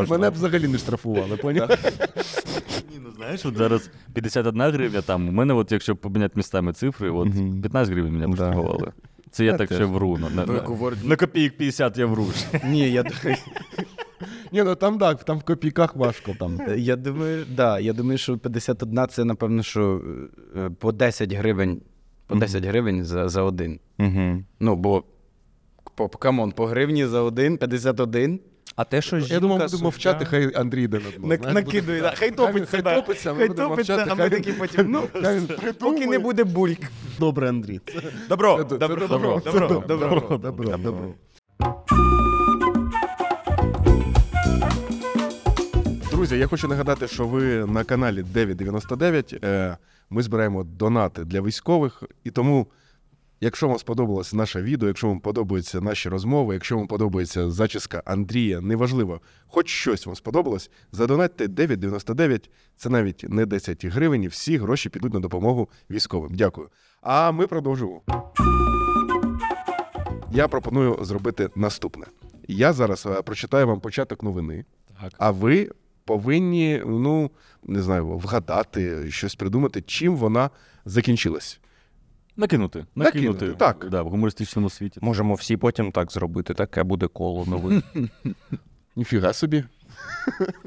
[0.09, 1.69] Мене б взагалі не штрафували, поняв?
[2.91, 5.29] Ні, ну знаєш, от зараз 51 гривня там.
[5.29, 7.31] У мене, от, якщо поміняти містами цифри, от
[7.61, 8.91] 15 гривень мене поштрафували.
[9.31, 10.17] Це я так ще вру.
[10.17, 10.45] На,
[11.03, 12.27] на, копійок 50 я вру.
[12.65, 13.03] Ні, я
[14.51, 16.33] Ні, ну там так, там в копійках важко.
[16.39, 16.59] Там.
[16.77, 20.01] я думаю, да, я думаю, що 51 це, напевно, що
[20.55, 21.81] е, по 10 гривень,
[22.27, 23.79] по 10 гривень за, за один.
[24.59, 25.03] Ну, бо
[25.95, 28.39] по, come on, по гривні за один, 51.
[28.77, 31.53] А те, що Я думав, будемо мовчати, хай Андрій йде на дно.
[31.53, 32.13] Накидує, да.
[32.17, 35.03] Хай топиться, Хай топиться, Хай топиться, а ми такі потім, ну,
[35.79, 36.79] Поки не буде бульк.
[37.19, 37.81] Добре, Андрій.
[38.29, 41.13] Добро, добро, добро, добро, добро, добро, добро, добро, добро.
[46.11, 49.35] Друзі, я хочу нагадати, що ви на каналі 999.
[49.43, 49.77] Е,
[50.09, 52.67] Ми збираємо донати для військових, і тому,
[53.41, 58.61] якщо вам сподобалось наше відео, якщо вам подобаються наші розмови, якщо вам подобається зачіска Андрія,
[58.61, 64.89] неважливо, хоч щось вам сподобалось, задонатьте 999, це навіть не 10 гривень, і всі гроші
[64.89, 66.35] підуть на допомогу військовим.
[66.35, 66.69] Дякую.
[67.01, 68.01] А ми продовжуємо.
[70.31, 72.05] Я пропоную зробити наступне.
[72.47, 74.65] Я зараз е, прочитаю вам початок новини,
[75.01, 75.13] Так.
[75.17, 75.71] а ви
[76.05, 77.31] повинні, ну
[77.63, 80.49] не знаю, вгадати, щось придумати, чим вона
[80.85, 81.59] закінчилась.
[82.37, 82.85] Накинути.
[82.95, 83.57] Накинути, Накинути.
[83.57, 83.87] так.
[83.91, 84.99] Да, в гумористичному світі.
[85.03, 87.83] Можемо всі потім так зробити, таке буде коло новин.
[88.95, 89.63] Ніфіга собі.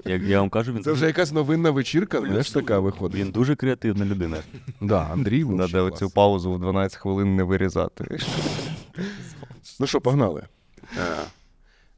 [0.04, 3.20] Як я вам кажу, він, Це вже якась новинна вечірка, знаєш, така виходить.
[3.20, 4.37] він дуже креативна людина.
[4.80, 8.18] Да, Андрій Надо цю паузу в 12 хвилин не вирізати.
[9.80, 10.46] Ну що, погнали.
[10.96, 11.16] Е,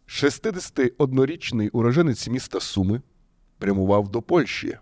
[0.08, 3.02] 61-річний уроженець міста Суми
[3.58, 4.78] прямував до Польщі.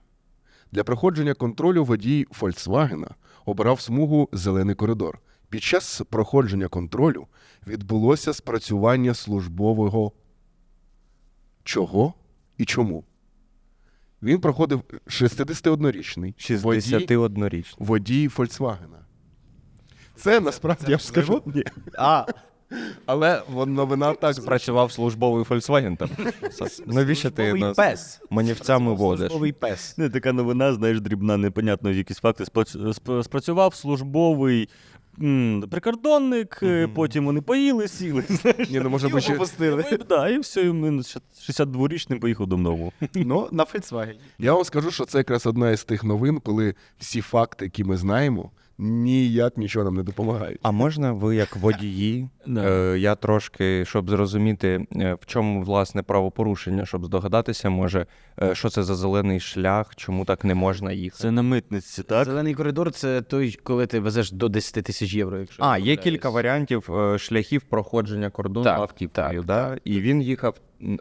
[0.72, 3.09] Для проходження контролю водій Фольксвагена
[3.44, 5.18] обрав смугу Зелений коридор.
[5.48, 7.26] Під час проходження контролю
[7.66, 10.12] відбулося спрацювання службового
[11.64, 12.14] чого
[12.59, 13.05] і чому.
[14.22, 17.74] Він проходив 61-річний водій, 61-річний.
[17.79, 18.98] водій Фольксвагена.
[20.16, 21.42] Це насправді я б скажу.
[21.46, 21.64] Ні.
[21.98, 22.26] А,
[23.06, 26.09] Але вон- новина так Працював службовий Volkswagen там.
[26.87, 28.20] Навіщо ти службовий нас пес.
[28.30, 29.18] манівцями водиш?
[29.18, 29.98] Службовий пес.
[29.98, 32.44] Не така новина, знаєш, дрібна, непонятно, якісь факти.
[32.44, 34.68] Спрац- сп- Спрацював службовий
[35.22, 38.24] м, прикордонник, е, потім вони поїли, сіли.
[38.28, 38.70] Знаєш.
[38.70, 39.85] Ні, ну може Його би ще попустили.
[39.92, 42.92] І, да, і все, і він 62-річним поїхав додому.
[43.14, 44.14] Ну, на Volkswagen.
[44.38, 47.96] Я вам скажу, що це якраз одна із тих новин, коли всі факти, які ми
[47.96, 48.50] знаємо,
[48.81, 50.59] ніяк нічого нам не допомагають.
[50.62, 52.29] А можна ви як водії?
[52.57, 58.07] Е, я трошки, щоб зрозуміти, е, в чому власне правопорушення, щоб здогадатися, може,
[58.43, 61.23] е, що це за зелений шлях, чому так не можна їхати.
[61.23, 62.25] Це на митниці, так?
[62.25, 65.62] Зелений коридор це той, коли ти везеш до 10 тисяч євро, якщо.
[65.64, 69.77] А, є кілька варіантів е, шляхів проходження кордону Так, автівкою, да?
[69.85, 70.55] і він їхав.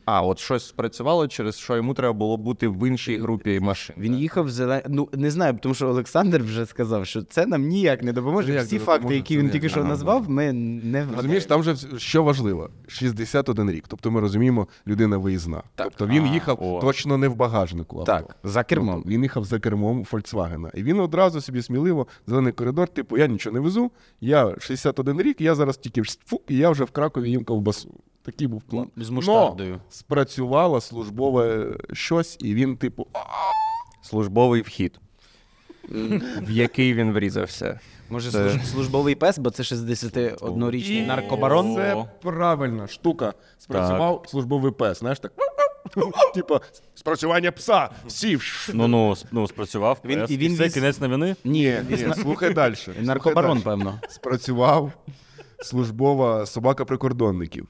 [0.06, 3.96] А, от щось спрацювало, через що йому треба було бути в іншій групі машин.
[4.00, 4.82] Він їхав зелен...
[4.90, 8.48] Ну, не знаю, тому що Олександр вже сказав, що це нам ніяк не допоможе.
[8.48, 9.16] Ну, як Всі не факти, допоможе?
[9.16, 11.08] які він тільки що назвав, ми не.
[11.16, 13.84] Розумієш, там вже що важливо: 61 рік.
[13.88, 15.64] Тобто ми розуміємо, людина виїзна.
[15.76, 16.80] Тобто він А, їхав о.
[16.82, 18.00] точно не в багажнику.
[18.00, 18.12] Авто.
[18.12, 18.96] Так, за кермом.
[18.96, 20.72] Тобто він їхав за кермом Фольксвагена.
[20.74, 25.42] І він одразу собі сміливо, зелений коридор, типу, я нічого не везу, я 61 рік,
[25.42, 27.96] я зараз тільки фук, і я вже в Кракові їм ковбасу.
[28.24, 28.88] Такий був план.
[28.98, 29.56] З Но
[29.90, 33.08] спрацювало службове щось, і він, типу,
[34.02, 35.00] Службовий вхід,
[36.42, 37.80] в який він врізався.
[38.10, 41.76] Може, Це- служ- службовий пес, бо це 61-річний наркобарон.
[41.76, 43.34] Це правильна штука.
[43.58, 45.00] Спрацював службовий пес.
[45.00, 45.34] Знаєш так.
[46.34, 46.62] Типа,
[46.96, 47.90] спрацювання пса.
[48.08, 48.70] Сів.
[48.74, 50.00] Ну, ну, ну спрацював.
[50.06, 51.36] Він- прес, і він все, віз- кінець новини.
[51.44, 52.76] Ні, Ні, слухай далі.
[53.02, 54.00] наркобарон, певно.
[54.10, 54.92] Спрацював
[55.62, 57.68] службова собака прикордонників.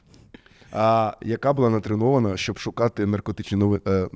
[0.72, 3.82] А яка була натренована, щоб шукати наркотичні новини.
[3.88, 4.08] Е,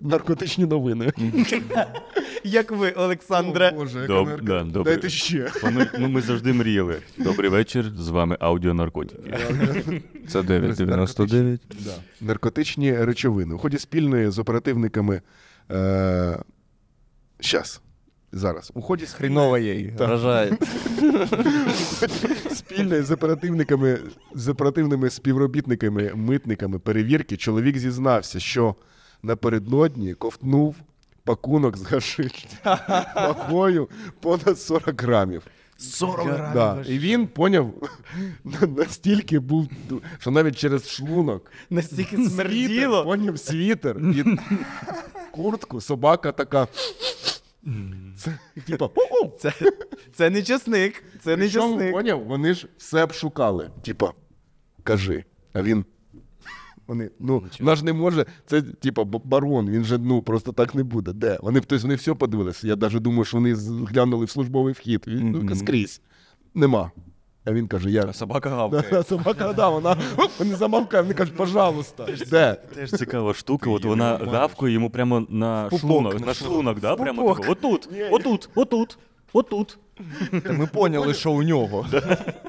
[0.00, 1.12] наркотичні новини.
[2.44, 3.70] Як ви, Олександре?
[3.74, 4.92] О, Боже, яка Доб- нарко- да, добре.
[4.92, 5.50] Дайте ще.
[5.62, 6.96] Вони, ну, ми завжди мріяли.
[7.18, 9.38] Добрий вечір, з вами аудіонаркотики.
[10.28, 11.60] Це 999.
[11.84, 11.90] Да.
[12.20, 13.54] Наркотичні речовини.
[13.54, 15.20] У ході спільної з оперативниками.
[15.70, 16.38] Е...
[17.40, 17.80] Щас.
[18.32, 18.72] Зараз.
[18.74, 19.94] У ході Хрінова їй.
[19.98, 20.56] Вражає.
[22.74, 23.98] спільної з оперативниками,
[24.34, 28.74] з оперативними співробітниками, митниками перевірки, чоловік зізнався, що
[29.22, 30.76] напередодні ковтнув
[31.24, 32.32] пакунок з гашиш
[33.14, 33.88] вагою
[34.20, 35.42] понад 40 грамів.
[35.78, 36.54] 40 грамів.
[36.54, 36.84] Да.
[36.88, 37.74] І він поняв,
[38.76, 39.68] настільки був,
[40.18, 43.04] що навіть через шлунок Настільки Світер, смерділо.
[43.04, 44.24] поняв світер і
[45.30, 46.68] куртку, собака така.
[48.16, 49.52] Це, типа, «О-о!» Це,
[50.12, 51.04] це не часник.
[51.20, 51.92] Це не Причому, часник.
[51.92, 53.64] поняв, вони ж все обшукали.
[53.64, 53.82] шукали.
[53.84, 54.12] Типа,
[54.82, 55.24] кажи.
[55.52, 55.84] А він.
[56.86, 60.74] Вони, ну, вона ж не може, це типа б- барон, він же ну просто так
[60.74, 61.12] не буде.
[61.12, 61.38] Де?
[61.42, 62.66] Вони, тобто, вони все подивилися.
[62.68, 65.04] Я навіть думаю, що вони з- глянули в службовий вхід.
[65.06, 66.00] Він ну, скрізь.
[66.54, 66.90] Нема.
[67.50, 68.12] А він каже: я.
[68.12, 69.02] Собака гавкає.
[69.08, 69.96] собака, да, вона
[70.38, 72.06] вони замовкають, вони кажуть, пожалуйста.
[72.30, 72.56] Де?
[72.74, 73.70] Теж цікава штука.
[73.70, 76.26] От вона гавкає йому прямо на шлунок.
[76.26, 76.96] на шлунок, да?
[76.96, 77.52] Прямо тако.
[77.52, 78.98] Отут, отут, отут,
[79.32, 79.78] отут.
[80.44, 81.86] Та ми поняли, що у нього.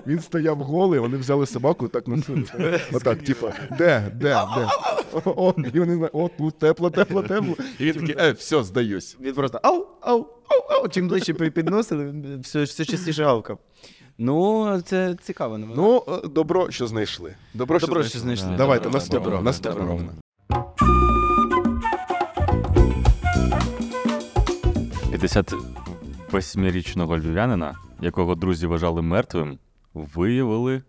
[0.08, 2.80] Він стояв голий, вони взяли собаку і так носили.
[2.94, 4.68] Отак, типа, де, де, де?
[5.26, 7.56] О, і вони знають, о, тут тепло, тепло, тепло.
[7.80, 9.18] І він такий, е, все, здаюсь.
[9.22, 10.88] Він просто ау, ау, ау, ау.
[10.88, 13.60] Чим ближче підносили, все, все частіше гавкав.
[14.24, 15.58] Ну, це цікаво.
[15.58, 15.82] новина.
[15.82, 17.36] Ну, е, добро, що знайшли.
[17.54, 18.56] Добро, Добро, що знайшли.
[18.58, 20.12] Давайте, Добро, наступна, добро, новина.
[25.12, 29.60] 58-річного львів'янина, якого друзі вважали мертвим,
[29.94, 30.82] виявили.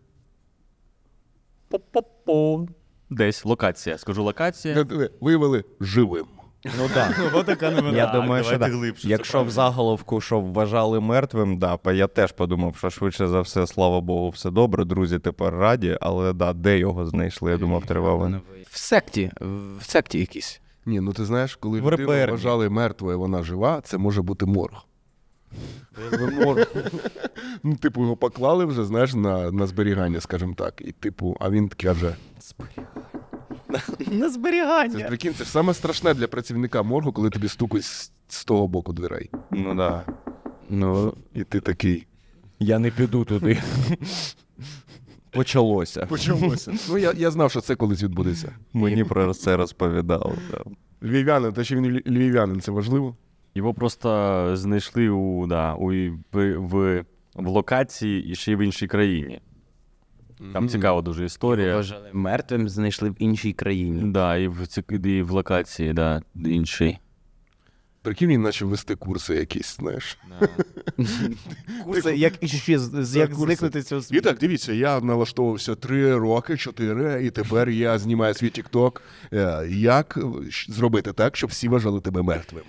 [1.68, 2.66] По-по-по.
[3.10, 3.98] Десь локація.
[3.98, 4.86] Скажу локація.
[4.92, 6.26] Е, Виявили живим.
[6.64, 7.20] Ну так.
[7.35, 7.98] Ось така новина.
[7.98, 8.81] Я думаю, що давайте так.
[8.81, 13.29] глибше, це Якщо в заголовку, що вважали мертвим, да, па- я теж подумав, що швидше
[13.29, 17.57] за все, слава Богу, все добре, друзі тепер раді, але да, де його знайшли, я
[17.57, 18.40] думав, тривало.
[18.70, 19.31] В секті,
[19.79, 20.61] в секті якійсь.
[20.87, 22.33] Ні, ну ти знаєш, коли В людину реперні.
[22.33, 24.77] вважали мертвою, вона жива, це може бути морг.
[27.62, 30.75] Ну, типу, його поклали вже, знаєш, на, на зберігання, скажімо так.
[30.81, 32.16] І, типу, а він каже:
[33.72, 33.78] На
[34.20, 35.06] це зберігання.
[35.06, 38.92] прикинь, це ж саме страшне для працівника моргу, коли тобі стукають з, з того боку
[38.92, 39.30] дверей.
[39.50, 40.02] Ну да.
[40.70, 42.06] Ну, і ти такий.
[42.58, 43.58] Я не піду туди.
[45.30, 46.06] Почалося.
[46.06, 46.72] Почалося.
[46.88, 48.52] Ну, я, я знав, що це колись відбудеться.
[48.72, 50.35] Мені про це розповідали.
[50.50, 50.64] Да.
[51.02, 53.16] Львів'янин, те, що він львів'янин, це важливо.
[53.54, 55.87] Його просто знайшли у, да, у,
[56.32, 57.04] в, в,
[57.35, 59.40] в локації і ще й в іншій країні.
[60.52, 61.76] Там цікава дуже історія.
[61.76, 64.02] Вважали мертвим, знайшли в іншій країні.
[64.12, 66.98] Да, і в, ці- і в локації, да, іншій.
[68.02, 70.18] Прикинь, він почав вести курси якісь, знаєш.
[71.84, 72.78] Курси, як іще
[73.14, 78.34] як зникнути цього І так, дивіться, я налаштовувався три роки, чотири, і тепер я знімаю
[78.34, 79.00] свій TikTok.
[79.32, 80.18] Е, Як
[80.68, 82.62] зробити так, щоб всі вважали тебе мертвим?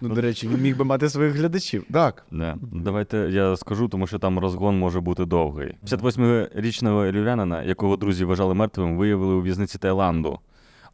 [0.00, 1.84] Ну, до речі, він міг би мати своїх глядачів.
[1.92, 2.26] Так.
[2.30, 2.56] Да.
[2.72, 5.74] Давайте я скажу, тому що там розгон може бути довгий.
[5.86, 10.38] 58-річного львів'янина, якого друзі вважали мертвим, виявили у в'язниці Таїланду.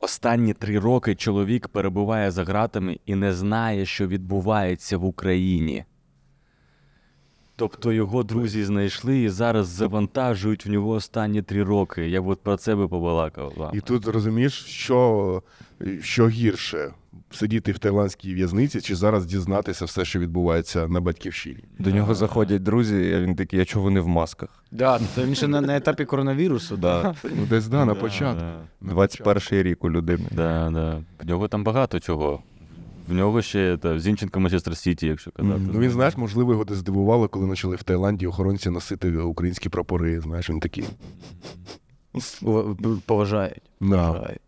[0.01, 5.85] Останні три роки чоловік перебуває за ґратами і не знає, що відбувається в Україні.
[7.57, 12.09] Тобто його друзі знайшли і зараз завантажують в нього останні три роки.
[12.09, 13.71] Я от про це би побалакав.
[13.75, 15.43] І тут розумієш, що,
[16.01, 16.93] що гірше
[17.31, 21.65] сидіти в таїландській в'язниці чи зараз дізнатися все, що відбувається на батьківщині.
[21.79, 24.65] До нього заходять друзі, а він такий, а чого вони в масках?
[24.71, 26.77] Да, то він ще на, на етапі коронавірусу.
[26.77, 27.15] Да.
[27.25, 28.41] Ну, десь да, на Да, початку.
[28.41, 28.57] да.
[28.81, 30.25] На 21 рік у людини.
[30.31, 31.03] Да, да.
[31.25, 32.43] В нього там багато чого.
[33.09, 35.61] В нього ще та, Зінченко Манчестер Сіті, якщо казати.
[35.73, 40.21] Ну він знаєш, можливо, його десь здивувало, коли почали в Таїланді охоронці носити українські прапори.
[40.21, 40.85] Знаєш, він такий.
[43.07, 43.63] Поважають.
[43.81, 44.07] Да.
[44.13, 44.41] Поважають.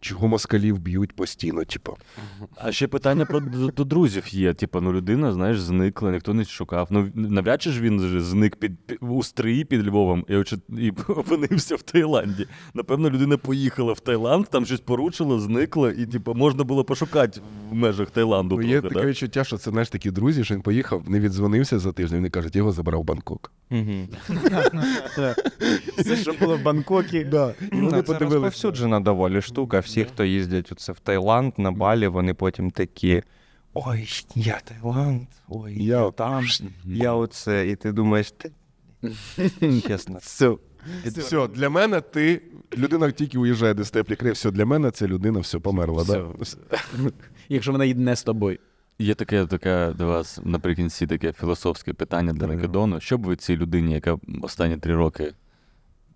[0.00, 1.96] Чого москалів б'ють постійно, типу.
[2.56, 4.54] А ще питання про до, до друзів є.
[4.54, 6.88] Типу, ну людина, знаєш, зникла, ніхто не шукав.
[6.90, 10.78] Ну навряд чи ж він же зник під, під у стрії під Львовом і, очі-
[10.78, 12.46] і опинився в Таїланді.
[12.74, 17.74] Напевно, людина поїхала в Таїланд, там щось порушила, зникла, і типу, можна було пошукати в
[17.74, 18.56] межах Таїланду.
[18.56, 19.06] Ну, є таке да?
[19.06, 22.18] відчуття, що це знаєш такі друзі, що він поїхав, не віддзвонився за тиждень.
[22.18, 23.52] Вони кажуть, його забрав Бангкок.
[25.98, 27.26] Все, що було в Бангкокі.
[27.72, 29.80] Ну, це розповсюджена доволі штука.
[29.90, 33.22] Всі, хто їздять оце в Таїланд, на Балі, вони потім такі.
[33.74, 36.44] Ой, я Таїланд, ой, Я я там,
[36.84, 37.68] я оце.
[37.68, 38.52] І ти думаєш, ти
[39.86, 40.18] чесно.
[40.22, 40.56] Все.
[41.04, 42.42] Все, для мене ти
[42.76, 46.04] людина тільки уїжджає десь в теплі краї, все, для мене ця людина все померла.
[46.04, 46.26] Да?
[47.48, 48.58] Якщо вона їде не з тобою.
[48.98, 53.00] Є таке, таке до вас наприкінці таке філософське питання для Македону.
[53.00, 55.32] Що б ви цій людині, яка останні три роки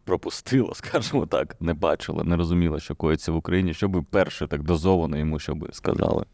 [0.05, 4.47] пропустила, скажімо так, не бачила, не розуміла, що коїться в Україні, що б ви перше
[4.47, 6.25] так дозовано йому, що би сказали?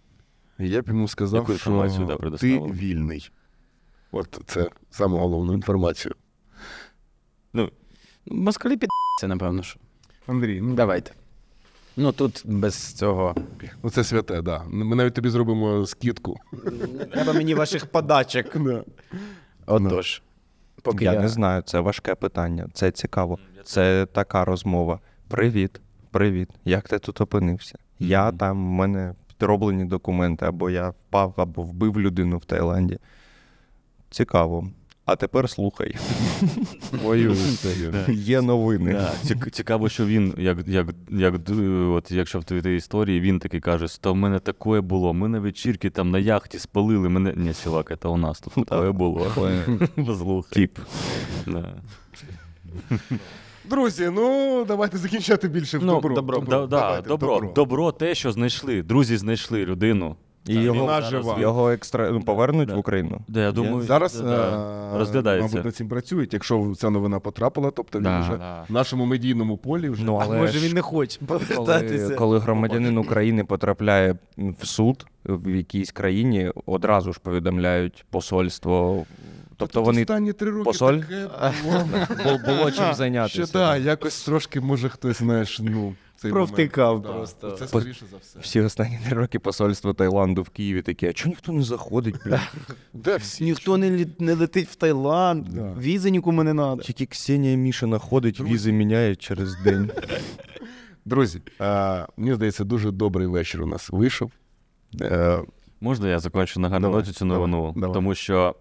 [0.59, 3.30] Я б йому сказав, Яку інформацію, що ти вільний.
[4.12, 6.14] От це саме головну інформацію.
[7.52, 7.70] Ну,
[8.26, 9.80] Москалі підце, напевно, що.
[10.26, 11.12] Андрій, ну, Давайте.
[11.96, 13.35] Ну тут без цього.
[13.83, 14.44] ну це святе, так.
[14.44, 14.64] Да.
[14.68, 16.37] Ми навіть тобі зробимо скидку.
[17.12, 18.46] Треба мені ваших подачок.
[19.66, 20.22] Отож.
[20.83, 22.68] Поки я, я, не знаю, це важке питання.
[22.74, 23.38] Це цікаво.
[23.70, 25.00] Це така розмова.
[25.28, 25.80] Привіт,
[26.11, 26.48] привіт.
[26.64, 27.78] Як ти тут опинився?
[27.98, 32.98] Я там, в мене підроблені документи, або я впав, або вбив людину в Таїланді.
[34.11, 34.70] Цікаво.
[35.04, 35.96] А тепер слухай.
[38.09, 38.92] Є новини.
[38.92, 41.35] Да, цікаво, що він, як, як, як
[41.90, 45.14] от якщо в твоїй історії, він таки каже, що в мене таке було.
[45.14, 47.35] Ми на вечірки там на яхті спалили мене.
[47.37, 49.33] Ні, чувак, це у нас тут таке було.
[50.06, 50.52] Послухай.
[50.52, 50.78] Тіп.
[53.64, 53.77] Да.
[53.77, 56.14] Друзі, ну давайте закінчати більше в Ну, добро.
[56.14, 56.40] добро.
[56.40, 58.83] Да, да, Давайте, добро, добро, те, що знайшли.
[58.83, 60.16] Друзі знайшли людину.
[60.46, 61.37] І Так, його, вона жива.
[61.40, 62.11] його екстра...
[62.11, 62.75] ну, повернуть Да.
[62.75, 63.20] в Україну.
[63.29, 65.49] Де, я думаю, Зараз да, е, розглядається.
[65.49, 66.33] Мабуть, над цим працюють.
[66.33, 68.65] Якщо ця новина потрапила, тобто він Да, вже да.
[68.69, 71.21] в нашому медійному полі вже Ну, А але може ж він не хоче
[71.56, 79.04] коли, коли громадянин України потрапляє в суд в якійсь країні, одразу ж повідомляють посольство.
[79.61, 80.98] Тобто вони останні три роки посоль?
[80.98, 81.29] таке
[81.65, 81.88] було.
[82.25, 83.44] бу- було чим зайнятися.
[83.46, 87.15] Ще да, якось трошки може хтось, знаєш, ну цей Провтикав момент.
[87.17, 87.50] просто.
[87.50, 88.38] Це скоріше за все.
[88.40, 92.52] Всі останні три роки посольство Таїланду в Києві таке, а чого ніхто не заходить, блядь?
[92.92, 93.44] Де всі?
[93.44, 95.75] Ніхто не, лі- не летить в Таїланд, Да.
[95.79, 96.77] візи нікому не треба.
[96.83, 99.90] Тільки Ксенія Мішина ходить, візи міняє через день.
[101.04, 104.31] Друзі, е, мені здається, дуже добрий вечір у нас вийшов.
[105.00, 105.38] Е,
[105.83, 107.73] Можна я закончу на Давай, ноті цю давай, новину?
[107.77, 107.94] давай.
[107.94, 108.54] Тому що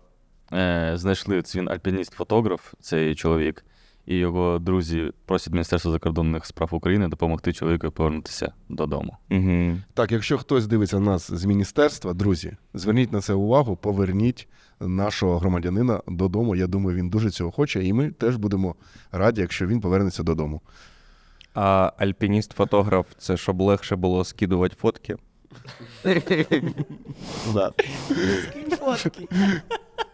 [0.54, 3.66] е, знайшли це він альпініст-фотограф, цей чоловік,
[4.06, 9.18] і його друзі просять Міністерство закордонних справ України допомогти чоловіку повернутися додому.
[9.32, 9.78] Угу.
[9.94, 14.48] Так, якщо хтось дивиться нас з міністерства, друзі, зверніть на це увагу, поверніть
[14.80, 16.56] нашого громадянина додому.
[16.56, 18.76] Я думаю, він дуже цього хоче, і ми теж будемо
[19.12, 20.62] раді, якщо він повернеться додому.
[21.54, 25.16] А альпініст-фотограф це щоб легше було скидувати фотки.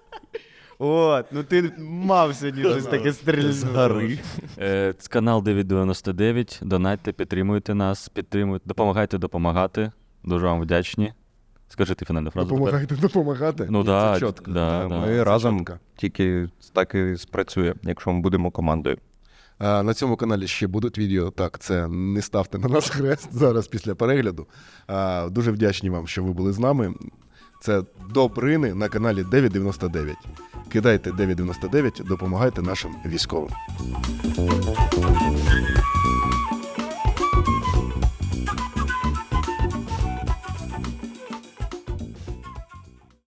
[0.80, 4.18] От, ну ти мав сьогодні щось таке стрільне.
[4.60, 6.60] Е, це канал 999.
[6.64, 9.92] Донатьте, підтримуйте нас, підтримуйте, допомагайте допомагати.
[10.24, 11.14] Дуже вам вдячні.
[11.68, 12.48] Скажи ти фінальну фразу.
[12.48, 12.60] тепер.
[12.60, 13.68] Допомагайте, допомагати.
[13.70, 14.52] Ну да, це чітко.
[14.52, 15.00] да, да.
[15.00, 15.80] Ми це разом чітко.
[15.96, 18.98] тільки так і спрацює, якщо ми будемо командою.
[19.58, 21.32] А, На цьому каналі ще будуть відео.
[21.32, 24.48] Так, це не ставте на нас хрест зараз після перегляду.
[24.88, 26.94] А, Дуже вдячні вам, що ви були з нами.
[27.66, 30.16] Це Добрини на каналі 999.
[30.72, 33.49] Кидайте 999, допомагайте нашим військовим.